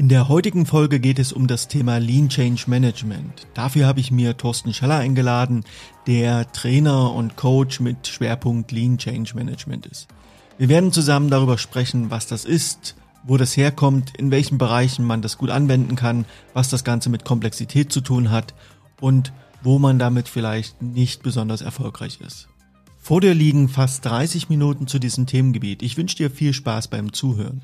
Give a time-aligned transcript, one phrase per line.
[0.00, 3.46] In der heutigen Folge geht es um das Thema Lean Change Management.
[3.52, 5.62] Dafür habe ich mir Thorsten Schaller eingeladen,
[6.06, 10.08] der Trainer und Coach mit Schwerpunkt Lean Change Management ist.
[10.56, 15.20] Wir werden zusammen darüber sprechen, was das ist, wo das herkommt, in welchen Bereichen man
[15.20, 18.54] das gut anwenden kann, was das Ganze mit Komplexität zu tun hat
[19.02, 22.48] und wo man damit vielleicht nicht besonders erfolgreich ist.
[22.96, 25.82] Vor dir liegen fast 30 Minuten zu diesem Themengebiet.
[25.82, 27.60] Ich wünsche dir viel Spaß beim Zuhören.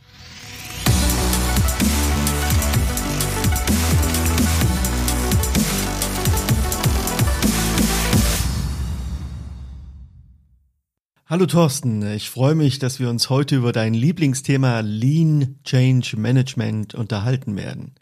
[11.28, 16.94] Hallo Thorsten, ich freue mich, dass wir uns heute über dein Lieblingsthema Lean Change Management
[16.94, 17.96] unterhalten werden.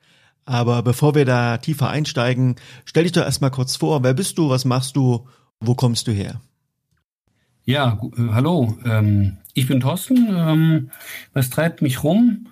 [0.44, 4.50] Aber bevor wir da tiefer einsteigen, stell dich doch erstmal kurz vor, wer bist du,
[4.50, 5.26] was machst du,
[5.58, 6.42] wo kommst du her?
[7.64, 10.28] Ja, äh, hallo, ähm, ich bin Thorsten.
[10.28, 10.90] Ähm,
[11.32, 12.48] was treibt mich rum?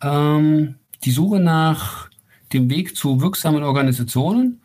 [0.00, 2.08] Ähm, die Suche nach
[2.52, 4.60] dem Weg zu wirksamen Organisationen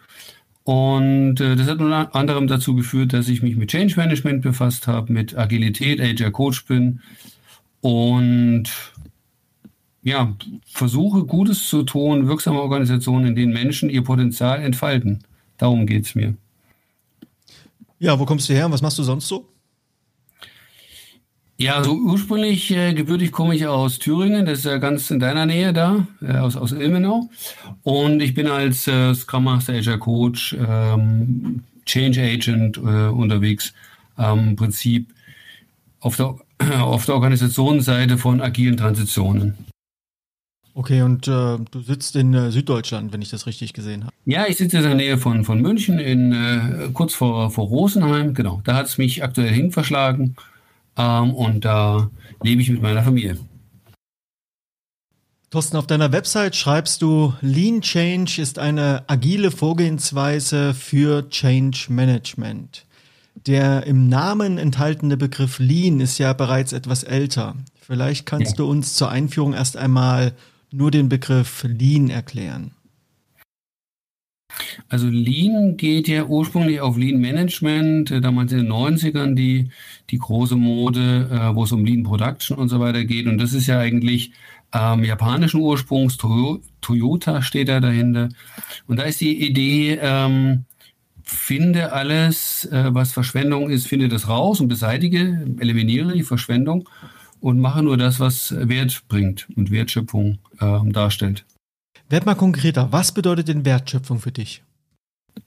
[0.69, 4.85] und äh, das hat unter anderem dazu geführt, dass ich mich mit Change Management befasst
[4.85, 7.01] habe, mit Agilität, Agile Coach bin
[7.81, 8.65] und
[10.03, 10.31] ja,
[10.67, 15.23] versuche Gutes zu tun, wirksame Organisationen, in denen Menschen ihr Potenzial entfalten.
[15.57, 16.35] Darum geht es mir.
[17.97, 19.49] Ja, wo kommst du her und was machst du sonst so?
[21.61, 25.45] Ja, also ursprünglich äh, gebürtig komme ich aus Thüringen, das ist ja ganz in deiner
[25.45, 27.29] Nähe da, äh, aus, aus Ilmenau.
[27.83, 33.73] Und ich bin als äh, Scrum Master, Agile Coach, ähm, Change Agent äh, unterwegs.
[34.17, 35.09] Ähm, Im Prinzip
[35.99, 36.37] auf der,
[36.79, 39.57] auf der Organisationsseite von agilen Transitionen.
[40.75, 44.13] Okay, und äh, du sitzt in äh, Süddeutschland, wenn ich das richtig gesehen habe.
[44.23, 48.33] Ja, ich sitze in der Nähe von, von München, in, äh, kurz vor, vor Rosenheim.
[48.33, 50.37] Genau, da hat es mich aktuell hin verschlagen
[50.99, 52.11] ähm, und da
[52.43, 53.37] lebe ich mit meiner Familie.
[55.49, 62.85] Thorsten, auf deiner Website schreibst du, Lean Change ist eine agile Vorgehensweise für Change Management.
[63.47, 67.55] Der im Namen enthaltene Begriff Lean ist ja bereits etwas älter.
[67.81, 68.57] Vielleicht kannst ja.
[68.57, 70.33] du uns zur Einführung erst einmal
[70.71, 72.71] nur den Begriff Lean erklären.
[74.87, 79.69] Also Lean geht ja ursprünglich auf Lean Management, äh, damals in den 90ern die,
[80.09, 83.27] die große Mode, äh, wo es um Lean Production und so weiter geht.
[83.27, 84.31] Und das ist ja eigentlich
[84.73, 86.17] ähm, japanischen Ursprungs,
[86.81, 88.29] Toyota steht da dahinter.
[88.87, 90.65] Und da ist die Idee, ähm,
[91.23, 96.89] finde alles, äh, was Verschwendung ist, finde das raus und beseitige, eliminiere die Verschwendung
[97.39, 101.45] und mache nur das, was Wert bringt und Wertschöpfung äh, darstellt.
[102.09, 102.91] Werd mal konkreter.
[102.91, 104.63] Was bedeutet denn Wertschöpfung für dich?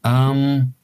[0.05, 0.75] Ähm,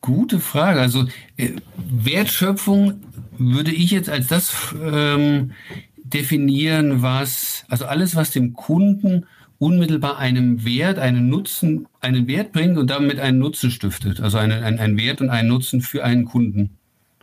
[0.00, 0.80] gute Frage.
[0.80, 1.06] Also
[1.36, 3.00] äh, Wertschöpfung
[3.36, 5.52] würde ich jetzt als das ähm,
[5.96, 9.26] definieren, was, also alles, was dem Kunden
[9.58, 14.20] unmittelbar einem Wert, einen Nutzen, einen Wert bringt und damit einen Nutzen stiftet.
[14.20, 16.70] Also einen, einen, einen Wert und einen Nutzen für einen Kunden.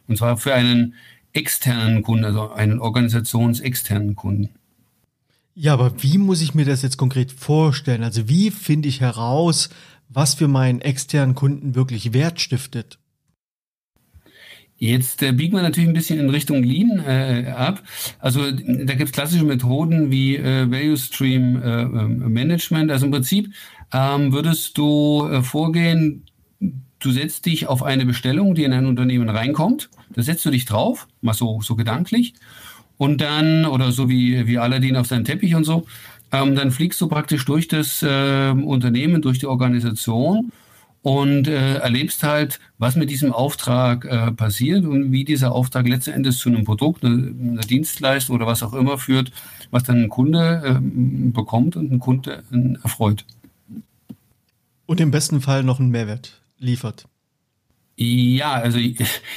[0.07, 0.95] Und zwar für einen
[1.33, 4.49] externen Kunden, also einen organisationsexternen Kunden.
[5.63, 8.01] Ja, aber wie muss ich mir das jetzt konkret vorstellen?
[8.01, 9.69] Also wie finde ich heraus,
[10.09, 12.97] was für meinen externen Kunden wirklich Wert stiftet?
[14.75, 17.83] Jetzt äh, biegen wir natürlich ein bisschen in Richtung Lean äh, ab.
[18.17, 22.89] Also da gibt es klassische Methoden wie äh, Value Stream äh, ähm, Management.
[22.89, 23.53] Also im Prinzip
[23.93, 26.25] ähm, würdest du äh, vorgehen,
[26.59, 29.91] du setzt dich auf eine Bestellung, die in ein Unternehmen reinkommt.
[30.09, 32.33] Da setzt du dich drauf, mal so, so gedanklich
[33.01, 35.87] und dann, oder so wie, wie Aladdin auf seinen Teppich und so,
[36.31, 40.51] ähm, dann fliegst du praktisch durch das äh, Unternehmen, durch die Organisation
[41.01, 46.11] und äh, erlebst halt, was mit diesem Auftrag äh, passiert und wie dieser Auftrag letzten
[46.11, 49.31] Endes zu einem Produkt, einer, einer Dienstleistung oder was auch immer führt,
[49.71, 53.25] was dann ein Kunde äh, bekommt und ein Kunde äh, erfreut.
[54.85, 57.07] Und im besten Fall noch einen Mehrwert liefert.
[57.97, 58.79] Ja, also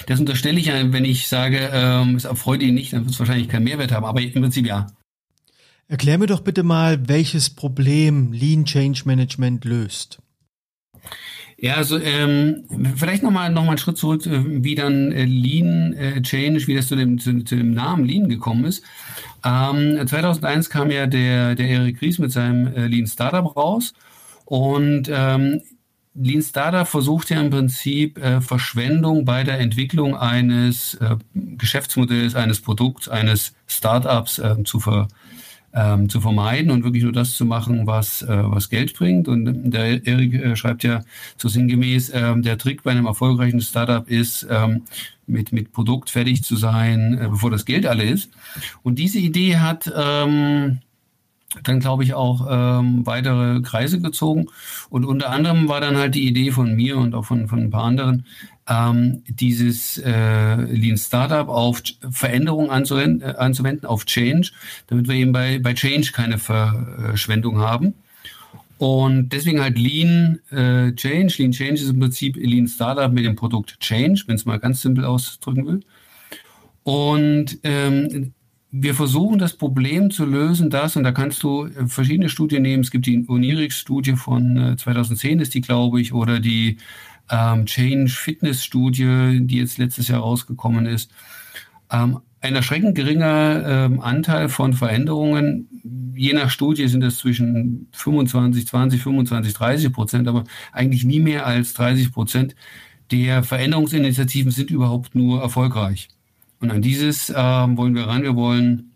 [0.07, 3.19] das unterstelle ich ja, wenn ich sage, ähm, es erfreut ihn nicht, dann wird es
[3.19, 4.87] wahrscheinlich keinen Mehrwert haben, aber im Prinzip ja.
[5.87, 10.19] Erklär mir doch bitte mal, welches Problem Lean Change Management löst.
[11.57, 12.65] Ja, also ähm,
[12.97, 16.75] vielleicht nochmal noch mal einen Schritt zurück, äh, wie dann äh, Lean äh, Change, wie
[16.75, 18.83] das zu dem, zu, zu, dem Namen Lean gekommen ist.
[19.45, 23.95] Ähm, 2001 kam ja der, der Eric Ries mit seinem äh, Lean Startup raus
[24.45, 25.63] und ähm,
[26.15, 32.61] Lean Startup versucht ja im Prinzip äh, Verschwendung bei der Entwicklung eines äh, Geschäftsmodells, eines
[32.61, 35.09] Produkts, eines Startups äh, zu, ver,
[35.73, 39.27] ähm, zu vermeiden und wirklich nur das zu machen, was, äh, was Geld bringt.
[39.27, 41.03] Und der Erik äh, schreibt ja
[41.37, 44.83] so sinngemäß, äh, der Trick bei einem erfolgreichen Startup ist, ähm,
[45.27, 48.31] mit, mit Produkt fertig zu sein, äh, bevor das Geld alle ist.
[48.85, 50.79] Und diese Idee hat ähm,
[51.63, 54.47] dann glaube ich auch ähm, weitere Kreise gezogen.
[54.91, 57.71] Und unter anderem war dann halt die Idee von mir und auch von, von ein
[57.71, 58.27] paar anderen,
[58.69, 64.51] ähm, dieses äh, Lean Startup auf Veränderungen anzuwenden, äh, anzuwenden, auf Change,
[64.87, 67.95] damit wir eben bei, bei Change keine Verschwendung haben.
[68.79, 71.35] Und deswegen halt Lean äh, Change.
[71.39, 74.83] Lean Change ist im Prinzip Lean Startup mit dem Produkt Change, wenn es mal ganz
[74.83, 75.81] simpel ausdrücken will.
[76.83, 78.34] Und ähm,
[78.77, 82.83] wir versuchen das Problem zu lösen, das, und da kannst du äh, verschiedene Studien nehmen.
[82.83, 86.79] Es gibt die Unirix-Studie von äh, 2010, ist die, glaube ich, oder die
[87.31, 91.13] ähm, Change Fitness Studie, die jetzt letztes Jahr rausgekommen ist.
[91.89, 95.69] Ähm, ein erschreckend geringer ähm, Anteil von Veränderungen,
[96.17, 101.47] je nach Studie sind es zwischen 25, 20, 25, 30 Prozent, aber eigentlich nie mehr
[101.47, 102.57] als 30 Prozent
[103.13, 106.09] der Veränderungsinitiativen sind überhaupt nur erfolgreich.
[106.65, 108.23] Und an dieses äh, wollen wir ran.
[108.23, 108.95] Wir wollen,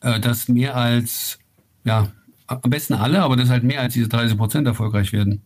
[0.00, 1.40] äh, dass mehr als,
[1.82, 2.06] ja,
[2.46, 5.42] am besten alle, aber dass halt mehr als diese 30 Prozent erfolgreich werden.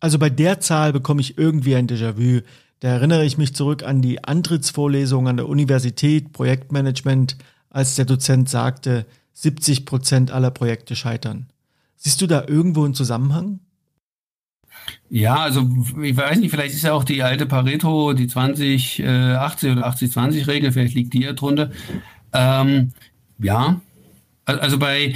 [0.00, 2.40] Also bei der Zahl bekomme ich irgendwie ein Déjà-vu.
[2.80, 7.36] Da erinnere ich mich zurück an die Antrittsvorlesung an der Universität Projektmanagement,
[7.68, 9.04] als der Dozent sagte,
[9.34, 11.48] 70 Prozent aller Projekte scheitern.
[11.96, 13.60] Siehst du da irgendwo einen Zusammenhang?
[15.10, 15.68] Ja, also
[16.02, 19.86] ich weiß nicht, vielleicht ist ja auch die alte Pareto, die 20, äh, 80 oder
[19.88, 21.70] 80-20-Regel, vielleicht liegt die ja drunter.
[22.32, 22.92] Ähm,
[23.38, 23.80] ja,
[24.44, 25.14] also bei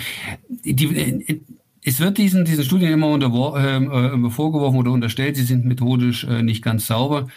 [0.48, 1.42] die,
[1.84, 6.42] es wird diesen, diesen Studien immer unter, äh, vorgeworfen oder unterstellt, sie sind methodisch äh,
[6.42, 7.28] nicht ganz sauber.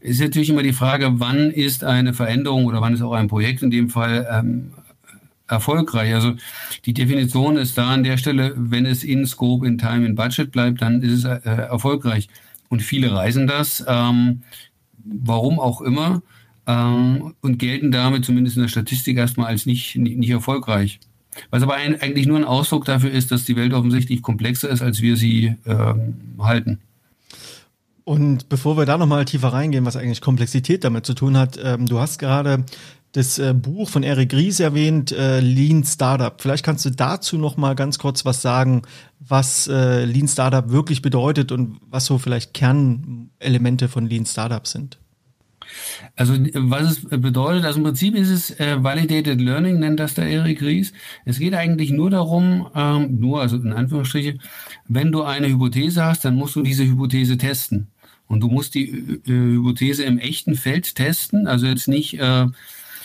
[0.00, 3.28] Es ist natürlich immer die Frage, wann ist eine Veränderung oder wann ist auch ein
[3.28, 4.72] Projekt in dem Fall ähm,
[5.52, 6.14] erfolgreich.
[6.14, 6.34] Also
[6.84, 10.50] die Definition ist da an der Stelle, wenn es in Scope, in Time, in Budget
[10.50, 12.28] bleibt, dann ist es äh, erfolgreich.
[12.68, 14.42] Und viele reisen das, ähm,
[15.04, 16.22] warum auch immer,
[16.66, 21.00] ähm, und gelten damit zumindest in der Statistik erstmal als nicht, nicht, nicht erfolgreich.
[21.50, 24.82] Was aber ein, eigentlich nur ein Ausdruck dafür ist, dass die Welt offensichtlich komplexer ist,
[24.82, 26.78] als wir sie ähm, halten.
[28.04, 31.86] Und bevor wir da nochmal tiefer reingehen, was eigentlich Komplexität damit zu tun hat, ähm,
[31.86, 32.64] du hast gerade
[33.12, 36.40] das äh, Buch von Eric Ries erwähnt, äh, Lean Startup.
[36.40, 38.82] Vielleicht kannst du dazu nochmal ganz kurz was sagen,
[39.20, 44.98] was äh, Lean Startup wirklich bedeutet und was so vielleicht Kernelemente von Lean Startup sind.
[46.16, 50.26] Also was es bedeutet, also im Prinzip ist es äh, Validated Learning, nennt das der
[50.26, 50.92] Erik Ries.
[51.24, 54.38] Es geht eigentlich nur darum, ähm, nur, also in Anführungsstriche,
[54.88, 57.88] wenn du eine Hypothese hast, dann musst du diese Hypothese testen.
[58.26, 62.46] Und du musst die äh, Hypothese im echten Feld testen, also jetzt nicht äh,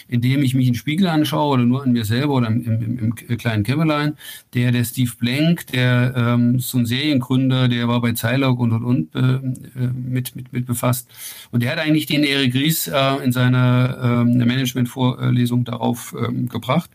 [0.08, 3.16] indem ich mich in den Spiegel anschaue oder nur an mir selber oder im, im,
[3.28, 4.18] im kleinen Kämmerlein.
[4.54, 8.84] Der, der Steve Blank, der ähm, so ein Seriengründer, der war bei Zeilog und und
[8.84, 11.10] und äh, äh, mit, mit, mit befasst.
[11.52, 16.90] Und der hat eigentlich den Eric Ries äh, in seiner ähm, Management-Vorlesung darauf ähm, gebracht.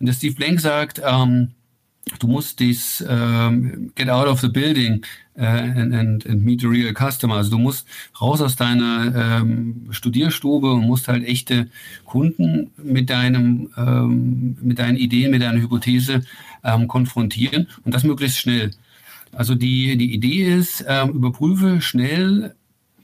[0.00, 1.50] Und der Steve Blank sagt, ähm,
[2.18, 5.04] du musst dies ähm, get out of the building
[5.36, 7.36] and, and, and meet real customer.
[7.36, 7.86] Also du musst
[8.20, 11.68] raus aus deiner ähm, Studierstube und musst halt echte
[12.04, 16.22] Kunden mit deinem, ähm, mit deinen Ideen, mit deiner Hypothese
[16.62, 18.70] ähm, konfrontieren und das möglichst schnell.
[19.32, 22.54] Also die, die Idee ist, ähm, überprüfe schnell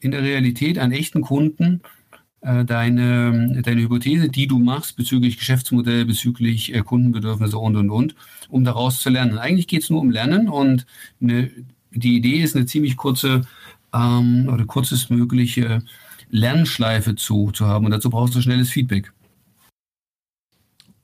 [0.01, 1.83] in der Realität an echten Kunden,
[2.43, 8.15] äh, deine, deine Hypothese, die du machst bezüglich Geschäftsmodell, bezüglich äh, Kundenbedürfnisse und, und, und,
[8.49, 9.39] um daraus zu lernen.
[9.39, 10.87] Eigentlich geht es nur um Lernen und
[11.21, 11.51] eine,
[11.91, 13.43] die Idee ist, eine ziemlich kurze
[13.93, 15.83] ähm, oder kurzestmögliche
[16.31, 19.13] Lernschleife zu, zu haben und dazu brauchst du schnelles Feedback.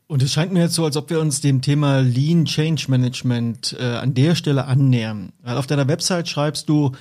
[0.08, 3.76] Und es scheint mir jetzt so, als ob wir uns dem Thema Lean Change Management
[3.78, 5.32] äh, an der Stelle annähern.
[5.42, 6.92] Weil auf deiner Website schreibst du,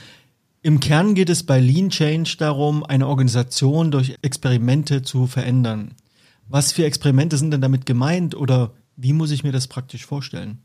[0.64, 5.94] im Kern geht es bei Lean Change darum, eine Organisation durch Experimente zu verändern.
[6.48, 10.65] Was für Experimente sind denn damit gemeint oder wie muss ich mir das praktisch vorstellen?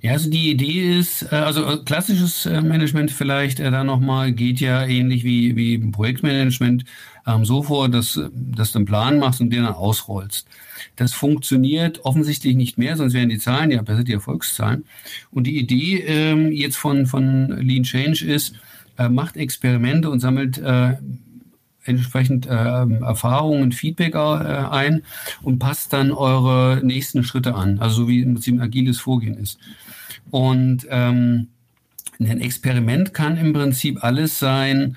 [0.00, 4.60] Ja, also die Idee ist, äh, also äh, klassisches äh, Management vielleicht da nochmal geht
[4.60, 6.84] ja ähnlich wie, wie Projektmanagement
[7.26, 10.46] ähm, so vor, dass, dass du einen Plan machst und den dann ausrollst.
[10.96, 14.84] Das funktioniert offensichtlich nicht mehr, sonst wären die Zahlen ja besser, die Erfolgszahlen.
[15.30, 18.54] Und die Idee ähm, jetzt von, von Lean Change ist,
[18.98, 20.96] äh, macht Experimente und sammelt äh,
[21.88, 25.02] entsprechend äh, Erfahrungen, Feedback äh, ein
[25.42, 29.58] und passt dann eure nächsten Schritte an, also so wie im Prinzip agiles Vorgehen ist.
[30.30, 31.48] Und ähm,
[32.20, 34.96] ein Experiment kann im Prinzip alles sein,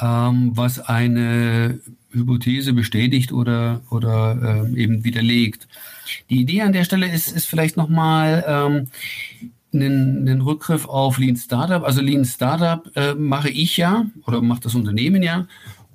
[0.00, 1.78] ähm, was eine
[2.10, 5.68] Hypothese bestätigt oder, oder äh, eben widerlegt.
[6.30, 8.88] Die Idee an der Stelle ist, ist vielleicht nochmal, ähm,
[9.72, 11.82] einen, einen Rückgriff auf Lean Startup.
[11.82, 15.46] Also Lean Startup äh, mache ich ja oder macht das Unternehmen ja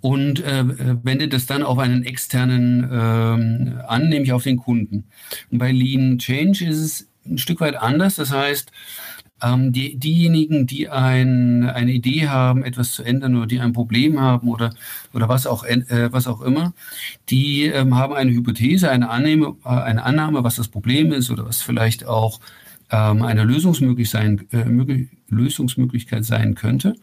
[0.07, 0.63] und äh,
[1.03, 5.03] wendet es dann auf einen externen ähm, an, nämlich auf den Kunden.
[5.51, 8.15] Und bei Lean Change ist es ein Stück weit anders.
[8.15, 8.71] Das heißt,
[9.43, 14.21] ähm, die, diejenigen, die ein, eine Idee haben, etwas zu ändern oder die ein Problem
[14.21, 14.73] haben oder,
[15.13, 16.71] oder was, auch, äh, was auch immer,
[17.29, 21.45] die ähm, haben eine Hypothese, eine Annahme, äh, eine Annahme, was das Problem ist oder
[21.45, 22.39] was vielleicht auch
[22.91, 26.95] ähm, eine Lösungsmöglich sein, äh, möglich, Lösungsmöglichkeit sein könnte.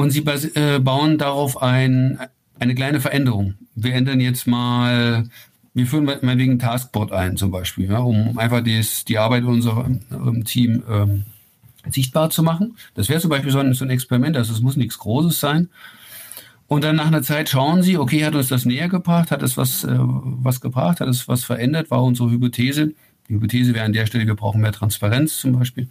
[0.00, 2.18] Und sie äh, bauen darauf ein,
[2.58, 3.56] eine kleine Veränderung.
[3.74, 5.28] Wir ändern jetzt mal
[5.74, 10.00] wir führen meinetwegen ein Taskboard ein zum Beispiel, ja, um einfach des, die Arbeit unserem,
[10.44, 11.24] Team ähm,
[11.90, 12.76] sichtbar zu machen.
[12.94, 15.68] Das wäre zum Beispiel so ein, so ein Experiment, also es muss nichts Großes sein.
[16.66, 19.58] Und dann nach einer Zeit schauen Sie, okay, hat uns das näher gebracht, hat es
[19.58, 22.94] was, äh, was gebracht, hat es was verändert, war unsere Hypothese.
[23.28, 25.88] Die Hypothese wäre an der Stelle, wir brauchen mehr Transparenz zum Beispiel.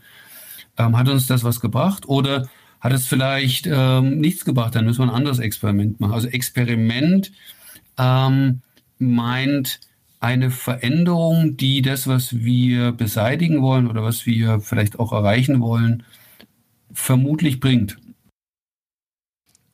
[0.77, 4.99] Ähm, hat uns das was gebracht oder hat es vielleicht ähm, nichts gebracht, dann müssen
[4.99, 6.13] wir ein anderes Experiment machen.
[6.13, 7.31] Also Experiment
[7.97, 8.61] ähm,
[8.97, 9.79] meint,
[10.19, 16.03] eine Veränderung, die das, was wir beseitigen wollen oder was wir vielleicht auch erreichen wollen,
[16.91, 17.97] vermutlich bringt.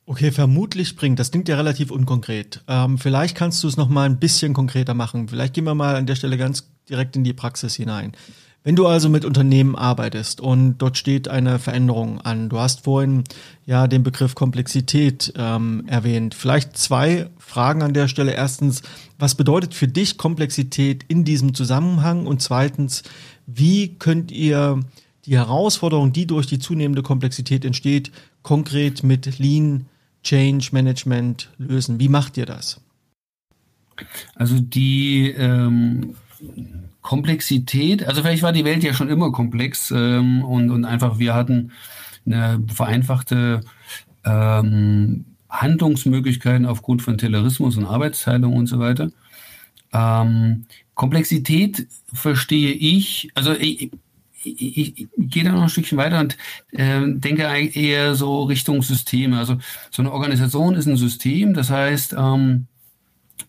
[0.07, 1.17] Okay, vermutlich bringt.
[1.17, 2.63] Das klingt ja relativ unkonkret.
[2.67, 5.27] Ähm, vielleicht kannst du es noch mal ein bisschen konkreter machen.
[5.27, 8.11] Vielleicht gehen wir mal an der Stelle ganz direkt in die Praxis hinein.
[8.65, 13.23] Wenn du also mit Unternehmen arbeitest und dort steht eine Veränderung an, du hast vorhin
[13.67, 16.33] ja den Begriff Komplexität ähm, erwähnt.
[16.33, 18.33] Vielleicht zwei Fragen an der Stelle.
[18.33, 18.81] Erstens,
[19.19, 22.25] was bedeutet für dich Komplexität in diesem Zusammenhang?
[22.25, 23.03] Und zweitens,
[23.45, 24.79] wie könnt ihr
[25.27, 29.85] die Herausforderung, die durch die zunehmende Komplexität entsteht, konkret mit Lean
[30.23, 31.99] Change Management lösen?
[31.99, 32.81] Wie macht ihr das?
[34.33, 36.15] Also die ähm
[37.05, 41.35] Komplexität, also vielleicht war die Welt ja schon immer komplex ähm, und, und einfach wir
[41.35, 41.71] hatten
[42.25, 43.61] eine vereinfachte
[44.25, 49.11] ähm, Handlungsmöglichkeiten aufgrund von Terrorismus und Arbeitsteilung und so weiter.
[49.93, 53.91] Ähm, Komplexität verstehe ich, also ich,
[54.41, 56.35] ich, ich, gehe da noch ein Stückchen weiter und
[56.71, 59.37] äh, denke eher so Richtung Systeme.
[59.37, 59.57] Also
[59.91, 62.65] so eine Organisation ist ein System, das heißt, ähm,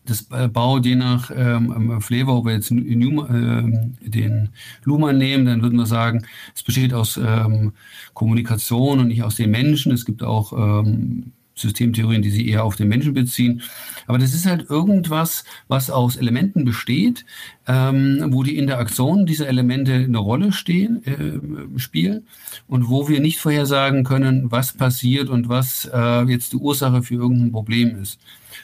[0.05, 4.49] das äh, baut je nach ähm, ähm, Flavor, ob wir jetzt Numa, äh, den
[4.83, 6.25] Luhmann nehmen, dann würden wir sagen,
[6.55, 7.73] es besteht aus ähm,
[8.13, 9.91] Kommunikation und nicht aus den Menschen.
[9.91, 13.61] Es gibt auch ähm, Systemtheorien, die sich eher auf den Menschen beziehen.
[14.05, 17.25] Aber das ist halt irgendwas, was aus Elementen besteht,
[17.67, 22.27] ähm, wo die Interaktionen dieser Elemente eine Rolle stehen, äh, spielen
[22.67, 27.15] und wo wir nicht vorhersagen können, was passiert und was äh, jetzt die Ursache für
[27.15, 28.19] irgendein Problem ist.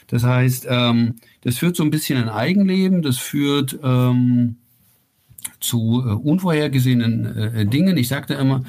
[0.06, 4.56] Das heißt, ähm, das führt so ein bisschen ein Eigenleben, das führt ähm,
[5.60, 7.96] zu äh, unvorhergesehenen äh, Dingen.
[7.96, 8.64] Ich sagte immer,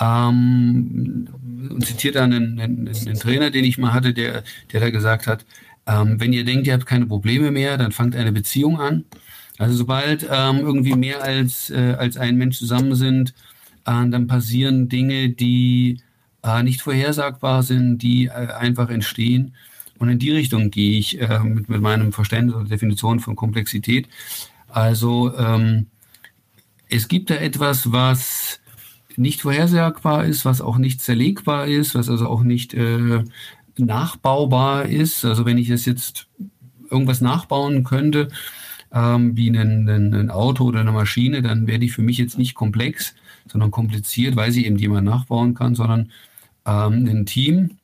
[0.00, 1.28] ähm,
[1.70, 5.26] und zitiert dann einen, einen, einen, Trainer, den ich mal hatte, der, der da gesagt
[5.26, 5.44] hat,
[5.86, 9.04] ähm, wenn ihr denkt, ihr habt keine Probleme mehr, dann fangt eine Beziehung an.
[9.58, 13.34] Also sobald ähm, irgendwie mehr als, äh, als ein Mensch zusammen sind,
[13.86, 16.00] äh, dann passieren Dinge, die
[16.42, 19.54] äh, nicht vorhersagbar sind, die äh, einfach entstehen.
[19.98, 24.08] Und in die Richtung gehe ich äh, mit, mit meinem Verständnis oder Definition von Komplexität.
[24.68, 25.86] Also ähm,
[26.88, 28.60] es gibt da etwas, was
[29.16, 33.24] nicht vorhersagbar ist, was auch nicht zerlegbar ist, was also auch nicht äh,
[33.76, 35.24] nachbaubar ist.
[35.24, 36.28] Also wenn ich das jetzt
[36.90, 38.28] irgendwas nachbauen könnte,
[38.92, 42.38] ähm, wie ein, ein, ein, Auto oder eine Maschine, dann wäre die für mich jetzt
[42.38, 43.14] nicht komplex,
[43.48, 46.12] sondern kompliziert, weil sie eben jemand nachbauen kann, sondern
[46.66, 47.78] ähm, ein Team,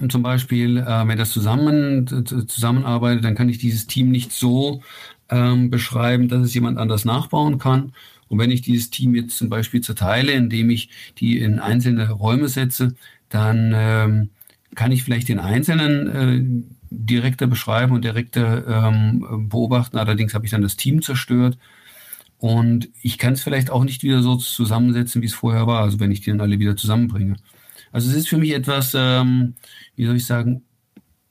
[0.00, 2.06] und zum Beispiel, äh, wenn das zusammen
[2.46, 4.82] zusammenarbeitet, dann kann ich dieses Team nicht so
[5.28, 7.92] ähm, beschreiben, dass es jemand anders nachbauen kann.
[8.28, 12.48] Und wenn ich dieses Team jetzt zum Beispiel zerteile, indem ich die in einzelne Räume
[12.48, 12.94] setze,
[13.28, 14.30] dann ähm,
[14.74, 19.98] kann ich vielleicht den Einzelnen äh, direkter beschreiben und direkter ähm, beobachten.
[19.98, 21.58] Allerdings habe ich dann das Team zerstört.
[22.38, 25.98] Und ich kann es vielleicht auch nicht wieder so zusammensetzen, wie es vorher war, also
[25.98, 27.36] wenn ich die dann alle wieder zusammenbringe.
[27.90, 29.54] Also es ist für mich etwas, ähm,
[29.96, 30.62] wie soll ich sagen,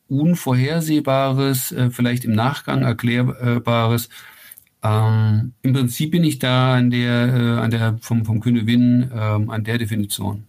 [0.10, 4.10] Unvorhersehbares, äh, vielleicht im Nachgang erklärbares.
[4.88, 9.50] Ähm, Im Prinzip bin ich da an der, äh, an der vom, vom Kühne-Win, ähm,
[9.50, 10.44] an der Definition.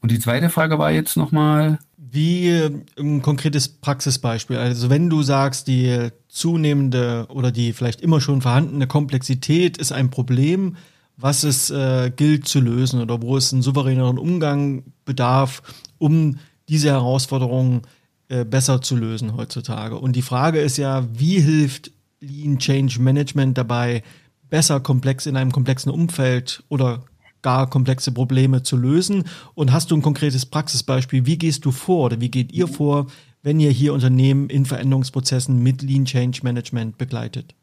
[0.00, 1.78] Und die zweite Frage war jetzt nochmal.
[1.96, 4.56] Wie äh, ein konkretes Praxisbeispiel.
[4.56, 10.10] Also wenn du sagst, die zunehmende oder die vielleicht immer schon vorhandene Komplexität ist ein
[10.10, 10.76] Problem,
[11.18, 15.62] was es äh, gilt zu lösen oder wo es einen souveräneren Umgang bedarf,
[15.98, 17.82] um diese Herausforderungen
[18.28, 19.96] äh, besser zu lösen heutzutage.
[19.96, 24.02] Und die Frage ist ja, wie hilft Lean Change Management dabei,
[24.50, 27.04] besser komplex in einem komplexen Umfeld oder
[27.42, 29.24] gar komplexe Probleme zu lösen?
[29.54, 31.26] Und hast du ein konkretes Praxisbeispiel?
[31.26, 33.06] Wie gehst du vor oder wie geht ihr vor,
[33.42, 37.54] wenn ihr hier Unternehmen in Veränderungsprozessen mit Lean Change Management begleitet?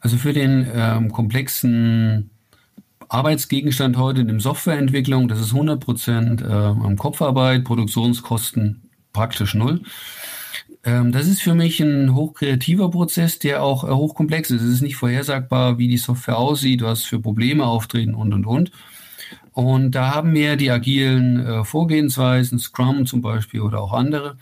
[0.00, 2.30] Also für den ähm, komplexen
[3.08, 9.82] Arbeitsgegenstand heute in der Softwareentwicklung, das ist 100 Prozent äh, Kopfarbeit, Produktionskosten praktisch null.
[10.86, 14.62] Ähm, das ist für mich ein hochkreativer Prozess, der auch äh, hochkomplex ist.
[14.62, 18.70] Es ist nicht vorhersagbar, wie die Software aussieht, was für Probleme auftreten und, und, und.
[19.52, 24.36] Und da haben wir die agilen äh, Vorgehensweisen, Scrum zum Beispiel oder auch andere,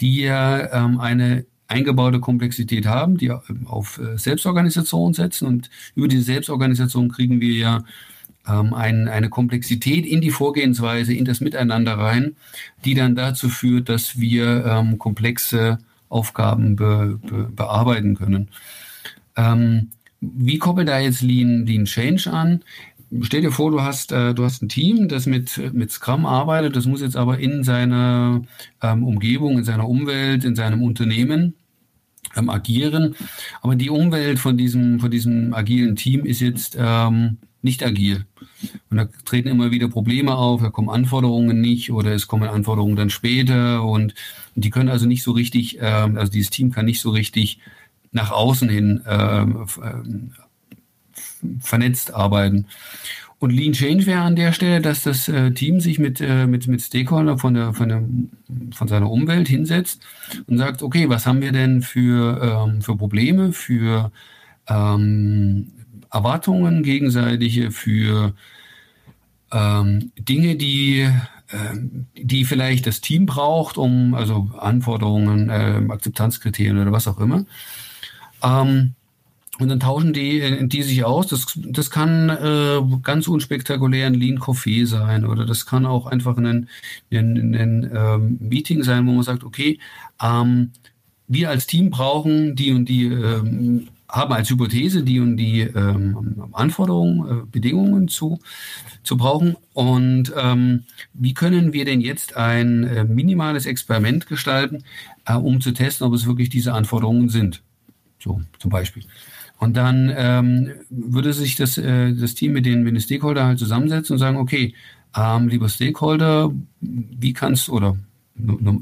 [0.00, 5.46] die ja ähm, eine eingebaute Komplexität haben, die auf äh, Selbstorganisation setzen.
[5.46, 7.84] Und über diese Selbstorganisation kriegen wir ja
[8.48, 12.36] ähm, ein, eine Komplexität in die Vorgehensweise, in das Miteinander rein,
[12.84, 18.48] die dann dazu führt, dass wir ähm, komplexe Aufgaben be, be, bearbeiten können.
[19.36, 22.62] Ähm, wie koppelt da jetzt Lean, Lean Change an?
[23.22, 26.74] Stell dir vor, du hast, äh, du hast ein Team, das mit, mit Scrum arbeitet,
[26.74, 28.42] das muss jetzt aber in seiner
[28.82, 31.54] ähm, Umgebung, in seiner Umwelt, in seinem Unternehmen
[32.36, 33.14] ähm, agieren.
[33.62, 38.24] Aber die Umwelt von diesem, von diesem agilen Team ist jetzt ähm, nicht agil.
[38.88, 42.96] Und da treten immer wieder Probleme auf, da kommen Anforderungen nicht oder es kommen Anforderungen
[42.96, 44.14] dann später und,
[44.56, 47.60] die können also nicht so richtig, äh, also dieses Team kann nicht so richtig
[48.10, 49.44] nach außen hin äh,
[51.60, 52.66] vernetzt arbeiten.
[53.38, 56.68] Und Lean Change wäre an der Stelle, dass das äh, Team sich mit, äh, mit,
[56.68, 58.02] mit Stakeholder von, der, von, der,
[58.72, 60.06] von seiner Umwelt hinsetzt
[60.46, 64.10] und sagt, okay, was haben wir denn für, ähm, für Probleme, für
[64.68, 65.72] ähm,
[66.10, 68.34] Erwartungen gegenseitige, für
[69.52, 71.76] ähm, Dinge, die, äh,
[72.16, 77.44] die vielleicht das Team braucht, um also Anforderungen, äh, Akzeptanzkriterien oder was auch immer.
[78.42, 78.94] Ähm,
[79.58, 81.28] und dann tauschen die, äh, die sich aus.
[81.28, 86.36] Das, das kann äh, ganz unspektakulär ein Lean Coffee sein oder das kann auch einfach
[86.36, 86.68] ein,
[87.10, 89.78] ein, ein ähm, Meeting sein, wo man sagt, okay,
[90.22, 90.72] ähm,
[91.28, 96.44] wir als Team brauchen die und die, ähm, haben als Hypothese die und die ähm,
[96.52, 98.38] Anforderungen, äh, Bedingungen zu,
[99.02, 99.56] zu brauchen.
[99.72, 104.84] Und ähm, wie können wir denn jetzt ein äh, minimales Experiment gestalten,
[105.24, 107.62] äh, um zu testen, ob es wirklich diese Anforderungen sind?
[108.18, 109.04] So zum Beispiel.
[109.58, 113.58] Und dann ähm, würde sich das, äh, das Team mit den, mit den Stakeholder halt
[113.58, 114.74] zusammensetzen und sagen, okay,
[115.16, 117.96] ähm, lieber Stakeholder, wie kannst oder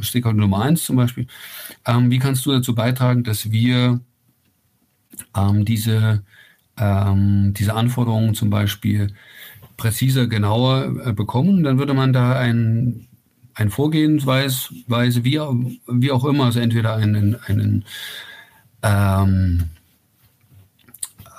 [0.01, 1.29] Stakeholder Nummer eins zum Beispiel,
[1.87, 4.01] ähm, wie kannst du dazu beitragen, dass wir
[5.37, 6.22] ähm, diese,
[6.79, 9.09] ähm, diese Anforderungen zum Beispiel
[9.77, 11.62] präziser, genauer äh, bekommen?
[11.62, 13.07] Dann würde man da ein,
[13.55, 15.40] ein Vorgehensweise, wie,
[15.87, 17.85] wie auch immer, also entweder einen, einen
[18.83, 19.70] ähm,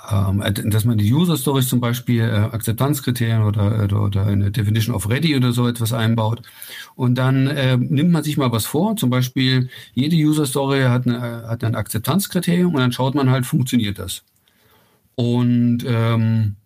[0.08, 5.08] dass man die User Stories zum Beispiel äh, Akzeptanzkriterien oder, oder, oder eine Definition of
[5.08, 6.42] Ready oder so etwas einbaut.
[6.94, 11.06] Und dann äh, nimmt man sich mal was vor, zum Beispiel jede User Story hat,
[11.06, 14.22] eine, hat ein Akzeptanzkriterium und dann schaut man halt, funktioniert das.
[15.16, 16.56] Und ähm,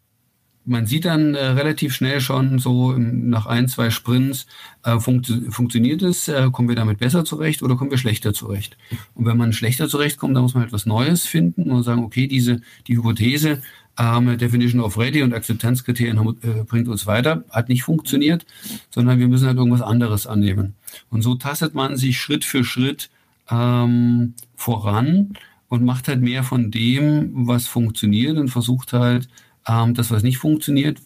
[0.64, 4.46] man sieht dann äh, relativ schnell schon so im, nach ein, zwei Sprints,
[4.84, 8.76] äh, funkt, funktioniert es, äh, kommen wir damit besser zurecht oder kommen wir schlechter zurecht.
[9.14, 12.26] Und wenn man schlechter zurechtkommt, dann muss man halt was Neues finden und sagen, okay,
[12.26, 13.62] diese, die Hypothese,
[13.98, 18.46] ähm, Definition of Ready und Akzeptanzkriterien äh, bringt uns weiter, hat nicht funktioniert,
[18.90, 20.74] sondern wir müssen halt irgendwas anderes annehmen.
[21.10, 23.10] Und so tastet man sich Schritt für Schritt
[23.50, 25.34] ähm, voran
[25.68, 29.28] und macht halt mehr von dem, was funktioniert und versucht halt,
[29.70, 30.98] ähm, das, was nicht funktioniert,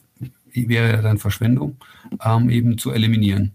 [0.52, 1.76] wäre ja dann Verschwendung,
[2.24, 3.52] ähm, eben zu eliminieren.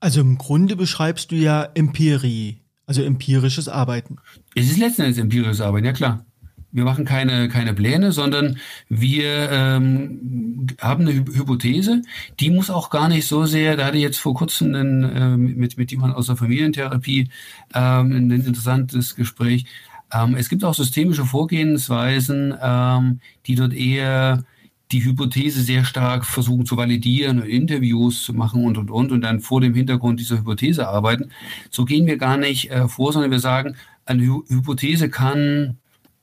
[0.00, 4.16] Also im Grunde beschreibst du ja Empirie, also empirisches Arbeiten.
[4.54, 6.24] Es ist letzten Endes empirisches Arbeiten, ja klar.
[6.70, 8.58] Wir machen keine, keine Pläne, sondern
[8.90, 12.02] wir ähm, haben eine Hypothese,
[12.40, 15.36] die muss auch gar nicht so sehr, da hatte ich jetzt vor kurzem einen, äh,
[15.38, 17.30] mit, mit jemand aus der Familientherapie
[17.74, 19.64] ähm, ein interessantes Gespräch,
[20.12, 24.44] ähm, es gibt auch systemische Vorgehensweisen, ähm, die dort eher
[24.90, 29.40] die Hypothese sehr stark versuchen zu validieren, Interviews zu machen und, und, und, und dann
[29.40, 31.30] vor dem Hintergrund dieser Hypothese arbeiten.
[31.70, 35.76] So gehen wir gar nicht äh, vor, sondern wir sagen, eine Hy Hypothese kann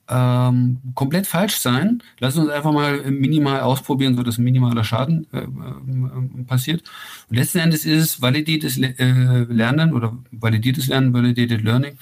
[0.08, 2.02] ähm, komplett falsch sein.
[2.20, 6.84] Lass uns einfach mal minimal ausprobieren, so dass minimaler Schaden äh, äh, passiert.
[7.30, 11.98] Und letzten Endes ist es validiertes äh, Lernen oder validiertes Lernen, validated learning,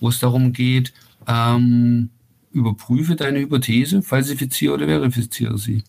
[0.00, 0.92] wo es darum geht,
[1.26, 2.10] ähm,
[2.52, 5.84] überprüfe deine Hypothese, falsifiziere oder verifiziere sie.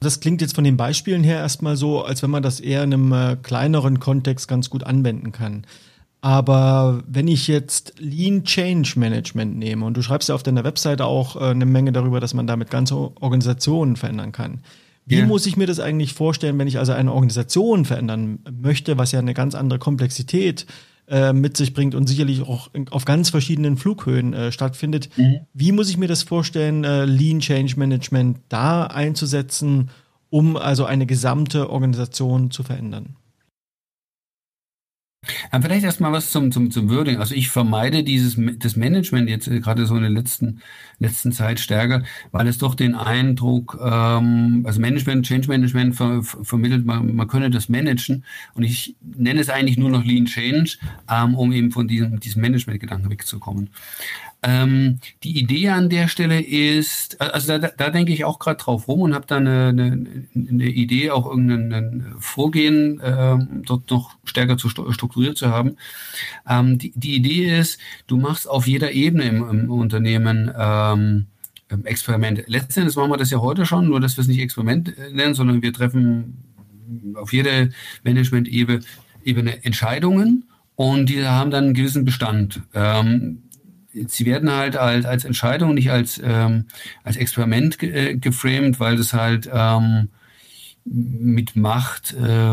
[0.00, 2.94] Das klingt jetzt von den Beispielen her erstmal so, als wenn man das eher in
[2.94, 5.66] einem äh, kleineren Kontext ganz gut anwenden kann.
[6.22, 11.04] Aber wenn ich jetzt Lean Change Management nehme und du schreibst ja auf deiner Webseite
[11.04, 14.60] auch äh, eine Menge darüber, dass man damit ganze Organisationen verändern kann.
[15.06, 15.26] Wie yeah.
[15.26, 19.18] muss ich mir das eigentlich vorstellen, wenn ich also eine Organisation verändern möchte, was ja
[19.18, 20.89] eine ganz andere Komplexität äh,
[21.32, 25.08] mit sich bringt und sicherlich auch auf ganz verschiedenen Flughöhen äh, stattfindet.
[25.16, 25.40] Mhm.
[25.52, 29.90] Wie muss ich mir das vorstellen, äh, Lean Change Management da einzusetzen,
[30.30, 33.16] um also eine gesamte Organisation zu verändern?
[35.50, 37.18] Aber vielleicht erstmal was zum, zum, zum Wording.
[37.18, 40.62] Also ich vermeide dieses das Management jetzt äh, gerade so in der letzten,
[40.98, 46.44] letzten Zeit stärker, weil es doch den Eindruck, ähm, also Management, Change Management ver, ver,
[46.44, 48.24] vermittelt, man, man könne das managen.
[48.54, 50.78] Und ich nenne es eigentlich nur noch Lean Change,
[51.10, 53.68] ähm, um eben von diesem, diesem Management-Gedanken wegzukommen.
[54.42, 58.88] Ähm, die Idee an der Stelle ist, also da, da denke ich auch gerade drauf
[58.88, 64.56] rum und habe da eine, eine, eine Idee, auch irgendein Vorgehen äh, dort noch stärker
[64.56, 65.76] zu strukturiert zu haben.
[66.48, 71.26] Ähm, die, die Idee ist, du machst auf jeder Ebene im, im Unternehmen ähm,
[71.84, 72.44] Experimente.
[72.46, 75.62] Letztendlich machen wir das ja heute schon, nur dass wir es nicht Experiment nennen, sondern
[75.62, 76.38] wir treffen
[77.14, 77.68] auf jeder
[78.02, 78.80] Management-Ebene
[79.24, 80.44] Ebene Entscheidungen
[80.76, 82.62] und die haben dann einen gewissen Bestand.
[82.74, 83.42] Ähm,
[83.92, 86.66] sie werden halt als, Entscheidung, nicht als, ähm,
[87.04, 90.08] als Experiment ge äh, geframed, weil das halt ähm,
[90.84, 92.52] mit Macht, äh,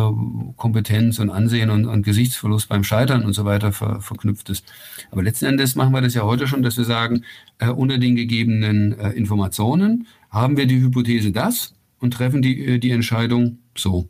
[0.58, 4.65] Kompetenz und Ansehen und, und Gesichtsverlust beim Scheitern und so weiter ver, verknüpft ist.
[5.12, 7.23] Aber letzten Endes machen wir das ja heute schon, dass wir sagen,
[7.60, 12.80] äh, unter den gegebenen äh, Informationen haben wir die Hypothese das und treffen die, äh,
[12.80, 14.10] die Entscheidung so.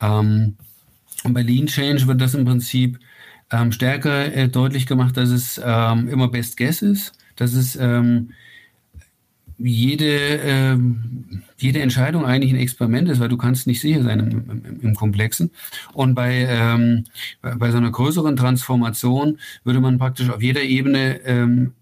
[0.00, 0.56] Ähm,
[1.24, 2.98] und bei Lean Change wird das im Prinzip
[3.50, 8.30] ähm, stärker äh, deutlich gemacht, dass es ähm, immer Best Guess ist, dass es ähm,
[9.58, 14.50] jede, ähm, jede Entscheidung eigentlich ein Experiment ist, weil du kannst nicht sicher sein im,
[14.50, 15.50] im, im Komplexen.
[15.92, 17.04] Und bei, ähm,
[17.42, 21.72] bei so einer größeren Transformation würde man praktisch auf jeder Ebene ähm,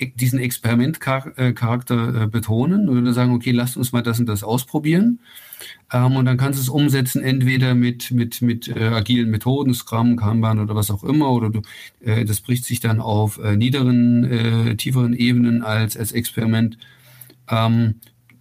[0.00, 5.20] diesen Experimentcharakter äh, betonen und würde sagen, okay, lasst uns mal das und das ausprobieren.
[5.92, 10.16] Ähm, und dann kannst du es umsetzen, entweder mit, mit, mit äh, agilen Methoden, Scrum,
[10.16, 11.62] Kanban oder was auch immer, oder du,
[12.00, 16.76] äh, das bricht sich dann auf äh, niederen, äh, tieferen Ebenen als, als Experiment.
[17.48, 17.96] Ähm,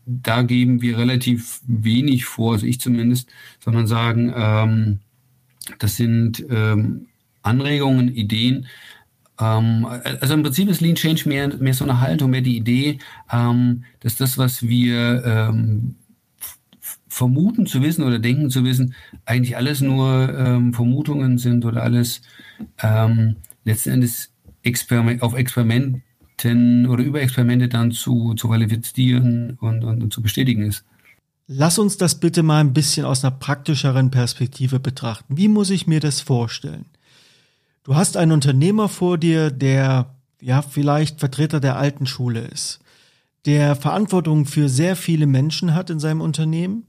[0.06, 5.00] da geben wir relativ wenig vor, also ich zumindest, sondern sagen, ähm,
[5.80, 7.08] das sind ähm,
[7.42, 8.68] Anregungen, Ideen.
[9.40, 9.86] Ähm,
[10.22, 13.00] also im Prinzip ist Lean Change mehr, mehr so eine Haltung, mehr die Idee,
[13.32, 15.96] ähm, dass das, was wir ähm,
[17.08, 18.94] vermuten zu wissen oder denken zu wissen,
[19.26, 20.28] eigentlich alles nur
[20.74, 22.22] Vermutungen sind oder alles
[23.64, 30.12] letzten Endes Experiment, auf Experimenten oder über Experimente dann zu, zu qualifizieren und, und, und
[30.12, 30.84] zu bestätigen ist.
[31.48, 35.38] Lass uns das bitte mal ein bisschen aus einer praktischeren Perspektive betrachten.
[35.38, 36.86] Wie muss ich mir das vorstellen?
[37.86, 42.80] Du hast einen Unternehmer vor dir, der ja vielleicht Vertreter der alten Schule ist,
[43.46, 46.88] der Verantwortung für sehr viele Menschen hat in seinem Unternehmen,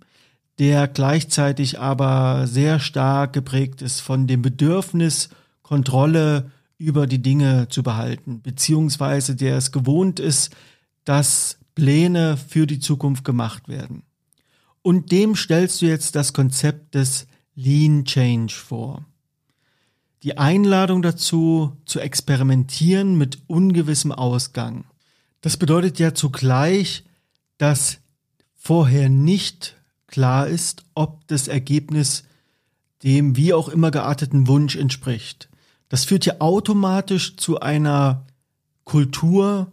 [0.59, 5.29] der gleichzeitig aber sehr stark geprägt ist von dem Bedürfnis,
[5.61, 10.57] Kontrolle über die Dinge zu behalten, beziehungsweise der es gewohnt ist,
[11.05, 14.03] dass Pläne für die Zukunft gemacht werden.
[14.81, 19.05] Und dem stellst du jetzt das Konzept des Lean Change vor.
[20.27, 24.85] Die Einladung dazu, zu experimentieren mit ungewissem Ausgang.
[25.41, 27.05] Das bedeutet ja zugleich,
[27.59, 27.99] dass
[28.57, 29.77] vorher nicht
[30.09, 32.25] klar ist, ob das Ergebnis
[33.05, 35.49] dem wie auch immer gearteten Wunsch entspricht.
[35.89, 38.27] Das führt ja automatisch zu einer
[38.83, 39.71] Kultur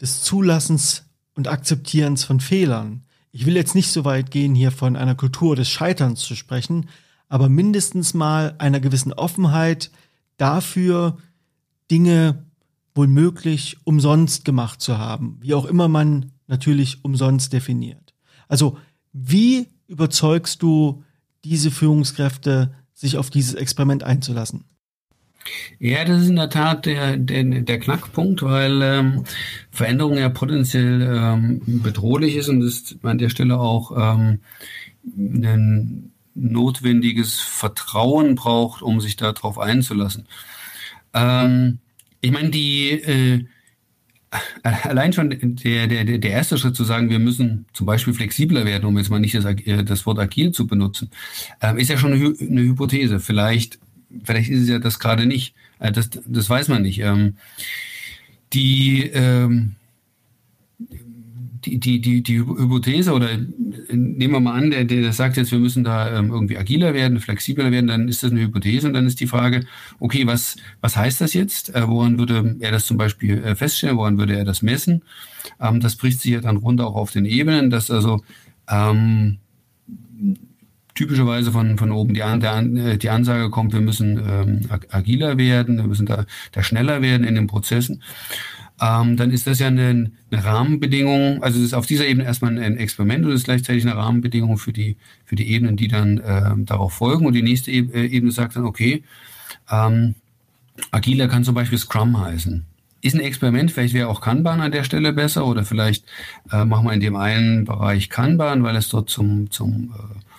[0.00, 3.02] des Zulassens und Akzeptierens von Fehlern.
[3.32, 6.88] Ich will jetzt nicht so weit gehen, hier von einer Kultur des Scheiterns zu sprechen,
[7.30, 9.90] aber mindestens mal einer gewissen Offenheit
[10.36, 11.16] dafür,
[11.90, 12.44] Dinge
[12.94, 18.14] wohl möglich umsonst gemacht zu haben, wie auch immer man natürlich umsonst definiert.
[18.48, 18.76] Also
[19.12, 21.04] wie überzeugst du
[21.44, 24.64] diese Führungskräfte, sich auf dieses Experiment einzulassen?
[25.78, 29.24] Ja, das ist in der Tat der, der, der Knackpunkt, weil ähm,
[29.70, 34.40] Veränderung ja potenziell ähm, bedrohlich ist und es an der Stelle auch ähm,
[35.16, 40.26] ein notwendiges Vertrauen braucht, um sich darauf einzulassen.
[41.12, 41.78] Ähm,
[42.20, 43.44] ich meine, die äh,
[44.62, 48.84] allein schon der, der, der erste Schritt zu sagen, wir müssen zum Beispiel flexibler werden,
[48.84, 51.10] um jetzt mal nicht das, äh, das Wort agil zu benutzen,
[51.60, 53.20] ähm, ist ja schon eine, eine Hypothese.
[53.20, 53.78] Vielleicht,
[54.22, 55.54] vielleicht ist es ja das gerade nicht.
[55.78, 57.00] Äh, das, das weiß man nicht.
[57.00, 57.36] Ähm,
[58.52, 59.76] die, ähm,
[61.64, 63.28] die, die, die, Hypothese oder
[63.90, 67.20] nehmen wir mal an, der, der sagt jetzt, wir müssen da ähm, irgendwie agiler werden,
[67.20, 69.66] flexibler werden, dann ist das eine Hypothese und dann ist die Frage,
[69.98, 71.74] okay, was, was heißt das jetzt?
[71.74, 73.96] Äh, woran würde er das zum Beispiel äh, feststellen?
[73.96, 75.02] Woran würde er das messen?
[75.60, 78.22] Ähm, das bricht sich ja dann runter auch auf den Ebenen, dass also
[78.68, 79.38] ähm,
[80.94, 85.76] typischerweise von, von oben die, der, äh, die Ansage kommt, wir müssen ähm, agiler werden,
[85.78, 88.02] wir müssen da, da schneller werden in den Prozessen,
[88.80, 92.58] ähm, dann ist das ja eine, eine Rahmenbedingung, also es ist auf dieser Ebene erstmal
[92.58, 96.52] ein Experiment und ist gleichzeitig eine Rahmenbedingung für die, für die Ebenen, die dann äh,
[96.64, 97.26] darauf folgen.
[97.26, 99.04] Und die nächste äh, Ebene sagt dann, okay,
[99.70, 100.14] ähm,
[100.90, 102.66] agiler kann zum Beispiel Scrum heißen
[103.02, 106.04] ist ein Experiment, vielleicht wäre auch Kanban an der Stelle besser oder vielleicht
[106.52, 110.29] äh, machen wir in dem einen Bereich Kanban, weil es dort zum, zum äh,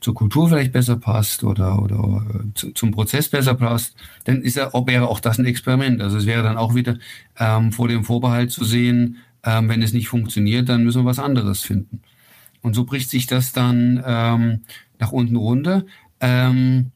[0.00, 4.56] zur Kultur vielleicht besser passt oder, oder äh, zu, zum Prozess besser passt, dann ist
[4.56, 6.00] er, wäre auch das ein Experiment.
[6.00, 6.98] Also es wäre dann auch wieder
[7.38, 11.18] ähm, vor dem Vorbehalt zu sehen, ähm, wenn es nicht funktioniert, dann müssen wir was
[11.18, 12.02] anderes finden.
[12.62, 14.60] Und so bricht sich das dann ähm,
[14.98, 15.84] nach unten runter.
[16.20, 16.90] Ähm,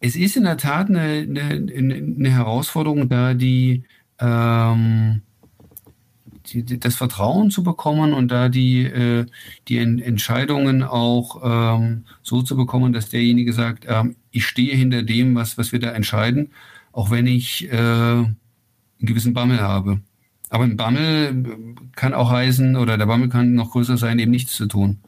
[0.00, 3.84] es ist in der Tat eine, eine, eine Herausforderung, da die
[4.18, 5.22] ähm,
[6.62, 9.26] die, das Vertrauen zu bekommen und da die, äh,
[9.68, 15.34] die Entscheidungen auch ähm, so zu bekommen, dass derjenige sagt, ähm, ich stehe hinter dem,
[15.34, 16.50] was, was wir da entscheiden,
[16.92, 18.36] auch wenn ich äh, einen
[19.00, 20.00] gewissen Bammel habe.
[20.50, 24.54] Aber ein Bammel kann auch heißen, oder der Bammel kann noch größer sein, eben nichts
[24.54, 25.00] zu tun.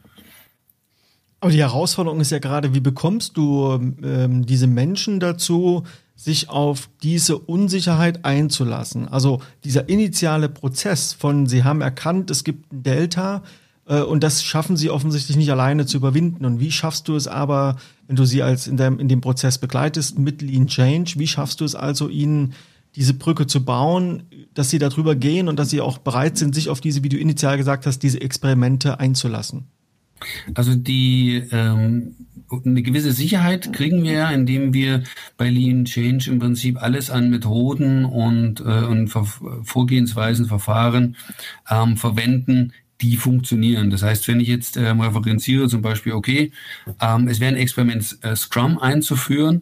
[1.39, 5.83] Aber die Herausforderung ist ja gerade, wie bekommst du ähm, diese Menschen dazu,
[6.17, 9.07] sich auf diese Unsicherheit einzulassen.
[9.07, 13.43] Also dieser initiale Prozess von, Sie haben erkannt, es gibt ein Delta
[13.85, 16.43] äh, und das schaffen Sie offensichtlich nicht alleine zu überwinden.
[16.43, 17.77] Und wie schaffst du es aber,
[18.07, 21.61] wenn du sie als in, dem, in dem Prozess begleitest mit Lean Change, wie schaffst
[21.61, 22.53] du es also, ihnen
[22.95, 24.23] diese Brücke zu bauen,
[24.55, 27.17] dass sie darüber gehen und dass sie auch bereit sind, sich auf diese, wie du
[27.17, 29.67] initial gesagt hast, diese Experimente einzulassen?
[30.53, 32.15] Also die ähm,
[32.65, 35.03] eine gewisse Sicherheit kriegen wir indem wir
[35.35, 39.09] bei Lean Change im Prinzip alles an Methoden und, äh, und
[39.63, 41.17] Vorgehensweisen, Verfahren
[41.69, 43.91] ähm, verwenden, die funktionieren.
[43.91, 46.51] Das heißt, wenn ich jetzt ähm, referenziere, zum Beispiel, okay,
[47.01, 49.61] ähm, es wäre ein Experiment, äh, Scrum einzuführen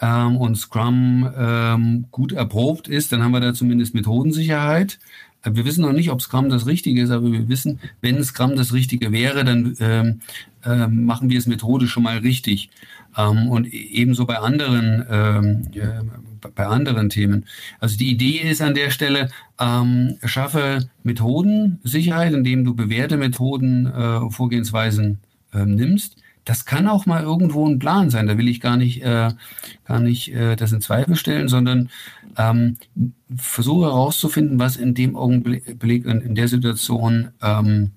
[0.00, 4.98] ähm, und Scrum ähm, gut erprobt ist, dann haben wir da zumindest Methodensicherheit.
[5.42, 8.72] Wir wissen noch nicht, ob Scrum das Richtige ist, aber wir wissen, wenn Scrum das
[8.72, 10.20] Richtige wäre, dann ähm,
[10.64, 12.70] äh, machen wir es methodisch schon mal richtig.
[13.16, 17.46] Ähm, und e-, ebenso bei anderen, ähm, äh, bei anderen Themen.
[17.78, 24.30] Also die Idee ist an der Stelle, ähm, schaffe Methodensicherheit, indem du bewährte Methoden, äh,
[24.30, 25.20] Vorgehensweisen
[25.52, 28.26] äh, nimmst das kann auch mal irgendwo ein Plan sein.
[28.26, 29.30] Da will ich gar nicht, äh,
[29.84, 31.90] gar nicht äh, das in Zweifel stellen, sondern
[32.36, 32.76] ähm,
[33.36, 37.92] versuche herauszufinden, was in dem Augenblick, in, in der Situation ähm,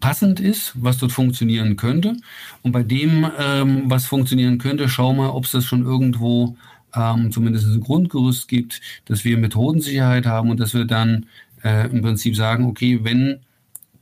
[0.00, 2.16] passend ist, was dort funktionieren könnte.
[2.62, 6.56] Und bei dem, ähm, was funktionieren könnte, schau mal, ob es das schon irgendwo
[6.94, 11.26] ähm, zumindest ein Grundgerüst gibt, dass wir Methodensicherheit haben und dass wir dann
[11.62, 13.40] äh, im Prinzip sagen, okay, wenn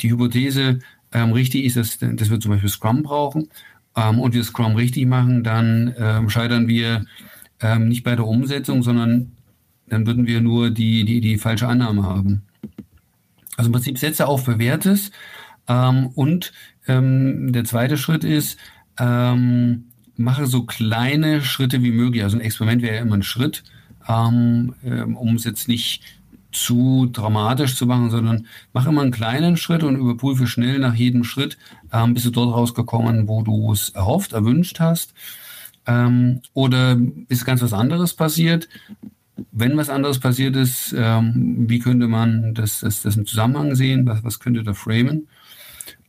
[0.01, 0.81] die Hypothese
[1.13, 3.49] ähm, richtig ist, dass, dass wir zum Beispiel Scrum brauchen
[3.97, 7.05] ähm, und wir Scrum richtig machen, dann ähm, scheitern wir
[7.61, 9.33] ähm, nicht bei der Umsetzung, sondern
[9.89, 12.43] dann würden wir nur die, die, die falsche Annahme haben.
[13.57, 15.11] Also im Prinzip setze auf Bewährtes
[15.69, 16.53] ähm, und
[16.89, 18.59] ähm, der zweite Schritt ist,
[18.99, 19.85] ähm,
[20.17, 22.23] mache so kleine Schritte wie möglich.
[22.23, 23.65] Also ein Experiment wäre ja immer ein Schritt,
[24.09, 24.75] um
[25.37, 26.03] es jetzt nicht
[26.53, 31.25] zu dramatisch zu machen, sondern mach immer einen kleinen Schritt und überprüfe schnell nach jedem
[31.25, 31.59] Schritt,
[31.93, 35.15] ähm, bist du dort rausgekommen, wo du es erhofft, erwünscht hast.
[35.87, 38.69] Ähm, oder ist ganz was anderes passiert?
[39.51, 44.07] Wenn was anderes passiert ist, ähm, wie könnte man das, das, das im Zusammenhang sehen?
[44.07, 45.29] Was, was könnte da framen?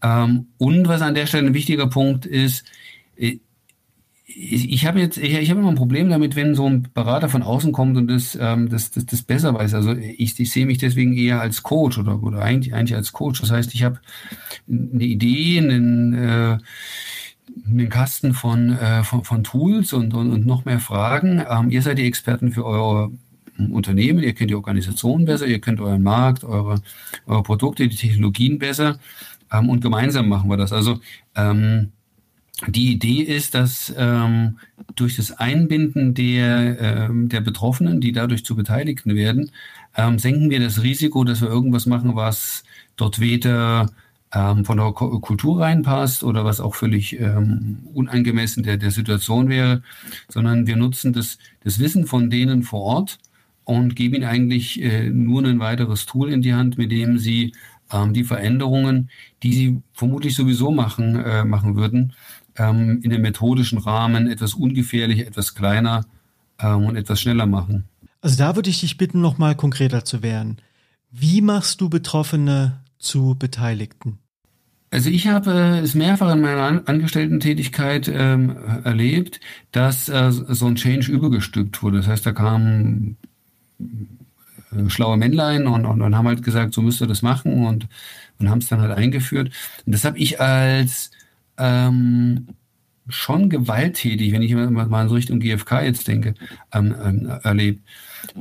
[0.04, 2.66] Ähm, und was an der Stelle ein wichtiger Punkt ist,
[3.16, 3.40] äh,
[4.26, 7.30] ich, ich habe jetzt, ich, ich habe immer ein Problem damit, wenn so ein Berater
[7.30, 9.74] von außen kommt und das, ähm, das, das, das besser weiß.
[9.74, 13.42] Also ich, ich sehe mich deswegen eher als Coach oder, oder eigentlich, eigentlich als Coach.
[13.42, 14.00] Das heißt, ich habe
[14.70, 16.58] eine Idee, einen, äh,
[17.68, 21.44] einen Kasten von, äh, von, von Tools und, und, und noch mehr Fragen.
[21.50, 23.12] Ähm, ihr seid die Experten für euer
[23.58, 26.82] Unternehmen, ihr kennt die Organisation besser, ihr kennt euren Markt, eure,
[27.28, 29.00] eure Produkte, die Technologien besser.
[29.52, 30.72] Ähm, und gemeinsam machen wir das.
[30.72, 31.00] Also
[31.36, 31.92] ähm,
[32.68, 34.58] die Idee ist, dass ähm,
[34.96, 39.52] durch das Einbinden der, ähm, der Betroffenen, die dadurch zu Beteiligten werden,
[39.96, 42.64] ähm, senken wir das Risiko, dass wir irgendwas machen, was
[42.96, 43.90] dort weder
[44.34, 49.84] ähm, von der Kultur reinpasst oder was auch völlig ähm, unangemessen der, der Situation wäre,
[50.30, 53.20] sondern wir nutzen das, das Wissen von denen vor Ort
[53.64, 57.54] und geben ihnen eigentlich äh, nur ein weiteres Tool in die Hand, mit dem sie
[57.92, 59.10] ähm, die Veränderungen,
[59.44, 62.14] die sie vermutlich sowieso machen, äh, machen würden,
[62.58, 66.06] ähm, in dem methodischen Rahmen etwas ungefährlicher, etwas kleiner
[66.60, 67.86] ähm, und etwas schneller machen.
[68.22, 70.58] Also da würde ich dich bitten, nochmal konkreter zu werden.
[71.12, 74.20] Wie machst du Betroffene zu Beteiligten?
[74.94, 79.40] Also ich habe es mehrfach in meiner Angestellten-Tätigkeit ähm, erlebt,
[79.72, 81.98] dass äh, so ein Change übergestülpt wurde.
[81.98, 83.18] Das heißt, da kamen
[83.80, 87.88] äh, schlaue Männlein und, und, und haben halt gesagt, so müsst ihr das machen und,
[88.40, 89.52] und haben es dann halt eingeführt.
[89.86, 91.10] Und das habe ich als
[91.58, 92.48] ähm,
[93.08, 96.36] schon gewalttätig, wenn ich mal so Richtung GfK jetzt denke,
[96.74, 97.82] ähm, ähm, erlebt.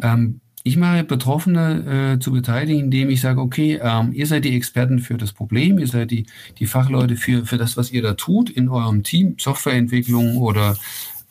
[0.02, 4.54] Ähm, ich mache Betroffene äh, zu beteiligen, indem ich sage, okay, ähm, ihr seid die
[4.54, 6.26] Experten für das Problem, ihr seid die,
[6.58, 10.76] die Fachleute für, für das, was ihr da tut in eurem Team, Softwareentwicklung oder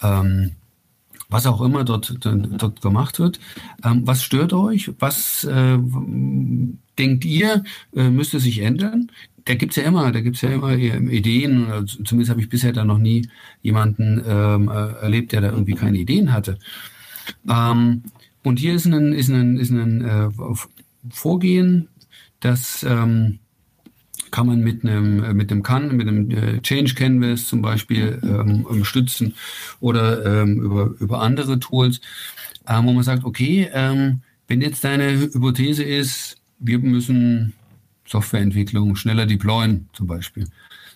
[0.02, 0.52] ähm,
[1.30, 3.40] was auch immer dort, dort gemacht wird.
[3.86, 4.92] Ähm, was stört euch?
[5.00, 5.78] Was äh,
[7.00, 7.64] denkt ihr,
[7.96, 9.10] äh, müsste sich ändern?
[9.46, 11.88] Da gibt's ja immer, da gibt's ja immer Ideen.
[11.88, 13.28] Zumindest habe ich bisher da noch nie
[13.62, 16.58] jemanden ähm, äh, erlebt, der da irgendwie keine Ideen hatte.
[17.50, 18.04] Ähm,
[18.44, 20.30] und hier ist ein, ist ein, ist ein äh,
[21.10, 21.88] Vorgehen,
[22.40, 23.40] das ähm,
[24.32, 28.20] kann man mit einem äh, mit dem Can, mit einem äh, Change Canvas zum Beispiel
[28.24, 29.36] ähm, unterstützen
[29.80, 32.02] oder ähm, über, über andere Tools,
[32.68, 37.54] ähm, wo man sagt, okay, ähm, wenn jetzt deine Hypothese ist, wir müssen
[38.12, 40.48] Softwareentwicklung schneller deployen zum Beispiel,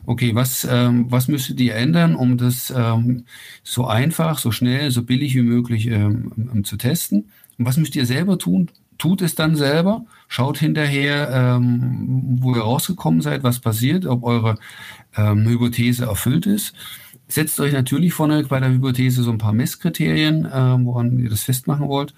[0.05, 3.25] okay, was, ähm, was müsstet ihr ändern, um das ähm,
[3.63, 7.29] so einfach, so schnell, so billig wie möglich ähm, ähm, zu testen?
[7.57, 8.69] Und was müsst ihr selber tun?
[8.97, 14.57] Tut es dann selber, schaut hinterher, ähm, wo ihr rausgekommen seid, was passiert, ob eure
[15.17, 16.73] ähm, Hypothese erfüllt ist.
[17.27, 21.87] Setzt euch natürlich vorne bei der Hypothese so ein paar Messkriterien, woran ihr das festmachen
[21.87, 22.13] wollt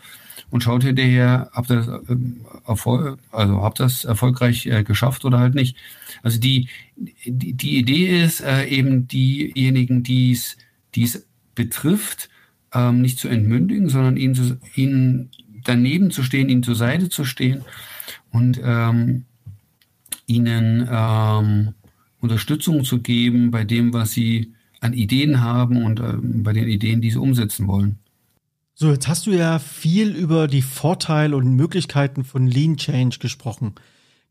[0.49, 5.55] und schaut hinterher, habt ihr ähm, Erfolg, also habt das erfolgreich äh, geschafft oder halt
[5.55, 5.77] nicht.
[6.23, 6.69] Also die,
[7.25, 10.57] die, die Idee ist äh, eben diejenigen, die es
[11.55, 12.29] betrifft,
[12.73, 15.29] ähm, nicht zu entmündigen, sondern ihnen, zu, ihnen
[15.63, 17.63] daneben zu stehen, ihnen zur Seite zu stehen
[18.31, 19.25] und ähm,
[20.27, 21.73] ihnen ähm,
[22.19, 27.01] Unterstützung zu geben bei dem, was sie an Ideen haben und äh, bei den Ideen,
[27.01, 27.97] die sie umsetzen wollen.
[28.79, 33.73] So, jetzt hast du ja viel über die Vorteile und Möglichkeiten von Lean Change gesprochen.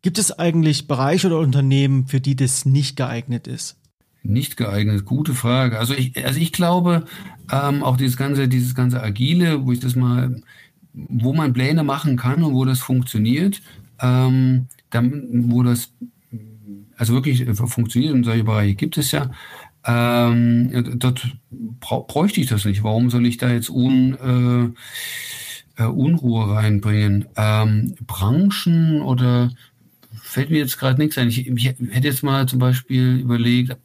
[0.02, 3.76] Gibt es eigentlich Bereiche oder Unternehmen, für die das nicht geeignet ist?
[4.22, 5.80] Nicht geeignet, gute Frage.
[5.80, 7.06] Also ich, also ich glaube,
[7.50, 10.40] ähm, auch dieses ganze, dieses ganze Agile, wo ich das mal,
[10.92, 13.60] wo man Pläne machen kann und wo das funktioniert,
[14.00, 15.90] ähm, dann, wo das
[16.96, 19.32] also wirklich funktioniert und solche Bereiche gibt es ja,
[19.86, 22.82] ähm, dort bräuchte ich das nicht.
[22.82, 24.74] Warum soll ich da jetzt un,
[25.76, 27.26] äh, äh, Unruhe reinbringen?
[27.36, 29.52] Ähm, Branchen oder
[30.12, 31.28] fällt mir jetzt gerade nichts ein.
[31.28, 33.76] Ich, ich, hätte jetzt mal zum Beispiel überlegt,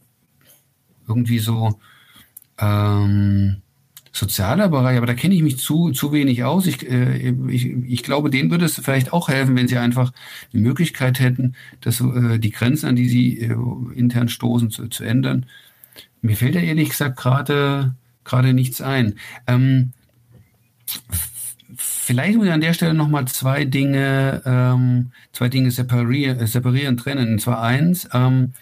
[1.07, 1.79] irgendwie so
[2.57, 3.61] ähm,
[4.11, 6.65] sozialer Bereich, aber da kenne ich mich zu, zu wenig aus.
[6.65, 10.11] Ich, äh, ich, ich glaube, denen würde es vielleicht auch helfen, wenn sie einfach
[10.51, 13.55] die Möglichkeit hätten, dass äh, die Grenzen, an die sie äh,
[13.95, 15.45] intern stoßen, zu, zu ändern.
[16.21, 19.15] Mir fällt ja ehrlich gesagt gerade gerade nichts ein.
[19.47, 19.93] Ähm,
[21.75, 27.33] vielleicht muss ich an der Stelle nochmal zwei Dinge, ähm, zwei Dinge separieren, separieren, trennen.
[27.33, 28.53] Und zwar eins, ähm,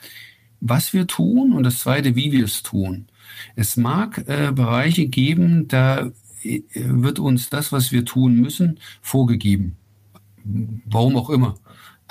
[0.61, 3.07] was wir tun und das zweite, wie wir es tun.
[3.55, 6.11] Es mag äh, Bereiche geben, da
[6.43, 9.75] äh, wird uns das, was wir tun müssen, vorgegeben.
[10.85, 11.55] Warum auch immer.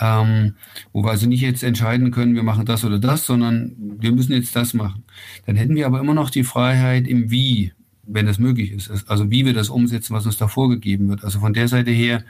[0.00, 0.54] Ähm,
[0.92, 4.32] wo wir also nicht jetzt entscheiden können, wir machen das oder das, sondern wir müssen
[4.32, 5.04] jetzt das machen.
[5.46, 7.72] Dann hätten wir aber immer noch die Freiheit im Wie,
[8.04, 8.90] wenn das möglich ist.
[9.08, 11.24] Also wie wir das umsetzen, was uns da vorgegeben wird.
[11.24, 12.22] Also von der Seite her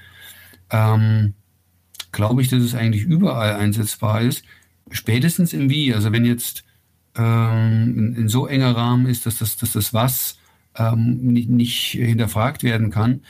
[0.70, 1.34] ähm,
[2.12, 4.44] glaube ich, dass es eigentlich überall einsetzbar ist.
[4.90, 5.94] Spätestens im Wie.
[5.94, 6.64] Also wenn jetzt
[7.16, 10.38] ähm, in, in, so enger Rahmen ist, dass das, dass das Was
[10.76, 13.22] ähm, nicht, hinterfragt werden kann,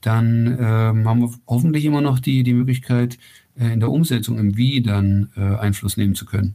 [0.00, 3.18] dann ähm, haben wir hoffentlich immer noch die, die Möglichkeit,
[3.56, 6.54] in der Umsetzung im Wie dann äh, Einfluss nehmen zu können.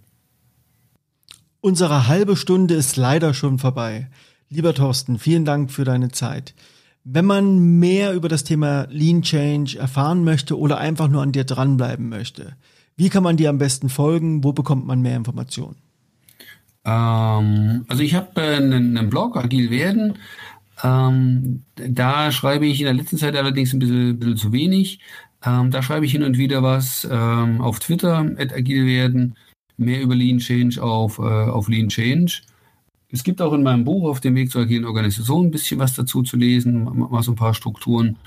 [1.61, 4.09] Unsere halbe Stunde ist leider schon vorbei.
[4.49, 6.53] Lieber Thorsten, vielen Dank für deine Zeit.
[7.03, 11.43] Wenn man mehr über das Thema Lean Change erfahren möchte oder einfach nur an dir
[11.43, 12.55] dranbleiben möchte,
[12.95, 14.43] wie kann man dir am besten folgen?
[14.43, 15.77] Wo bekommt man mehr Informationen?
[16.85, 20.13] Ähm, also ich habe äh, einen, einen, Blog, Agil werden.
[20.83, 24.99] Ähm, da schreibe ich in der letzten Zeit allerdings ein bisschen, bisschen zu wenig.
[25.45, 29.35] Ähm, da schreibe ich hin und wieder was ähm, auf Twitter, agil werden,
[29.77, 32.41] mehr über Lean Change auf, äh, auf Lean Change.
[33.11, 35.93] Es gibt auch in meinem Buch auf dem Weg zur agilen Organisation ein bisschen was
[35.93, 38.17] dazu zu lesen, mal so ein paar Strukturen.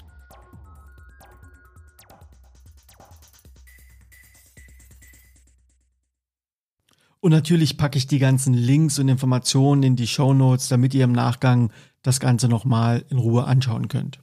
[7.20, 11.02] Und natürlich packe ich die ganzen Links und Informationen in die Show Notes, damit ihr
[11.02, 14.20] im Nachgang das Ganze nochmal in Ruhe anschauen könnt.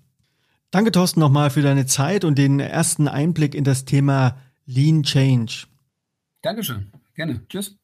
[0.72, 5.68] Danke, Thorsten, nochmal für deine Zeit und den ersten Einblick in das Thema Lean Change.
[6.41, 6.91] Dankeschön.
[7.16, 7.47] Gerne.
[7.47, 7.78] Tschüss.